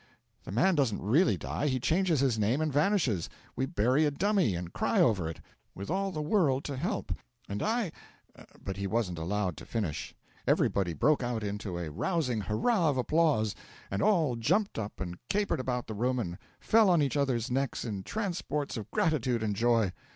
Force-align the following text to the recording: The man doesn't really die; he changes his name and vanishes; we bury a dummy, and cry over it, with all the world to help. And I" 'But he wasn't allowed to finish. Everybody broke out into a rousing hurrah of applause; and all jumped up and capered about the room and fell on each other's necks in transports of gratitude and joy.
The 0.45 0.51
man 0.51 0.73
doesn't 0.73 0.99
really 0.99 1.37
die; 1.37 1.67
he 1.67 1.79
changes 1.79 2.21
his 2.21 2.39
name 2.39 2.59
and 2.59 2.73
vanishes; 2.73 3.29
we 3.55 3.67
bury 3.67 4.03
a 4.05 4.09
dummy, 4.09 4.55
and 4.55 4.73
cry 4.73 4.99
over 4.99 5.29
it, 5.29 5.39
with 5.75 5.91
all 5.91 6.09
the 6.11 6.23
world 6.23 6.63
to 6.63 6.75
help. 6.75 7.13
And 7.47 7.61
I" 7.61 7.91
'But 8.65 8.77
he 8.77 8.87
wasn't 8.87 9.19
allowed 9.19 9.57
to 9.57 9.65
finish. 9.67 10.15
Everybody 10.47 10.93
broke 10.93 11.21
out 11.21 11.43
into 11.43 11.77
a 11.77 11.91
rousing 11.91 12.41
hurrah 12.41 12.89
of 12.89 12.97
applause; 12.97 13.53
and 13.91 14.01
all 14.01 14.35
jumped 14.35 14.79
up 14.79 14.99
and 14.99 15.19
capered 15.29 15.59
about 15.59 15.85
the 15.85 15.93
room 15.93 16.17
and 16.17 16.39
fell 16.59 16.89
on 16.89 17.03
each 17.03 17.15
other's 17.15 17.51
necks 17.51 17.85
in 17.85 18.01
transports 18.01 18.77
of 18.77 18.89
gratitude 18.89 19.43
and 19.43 19.55
joy. 19.55 19.91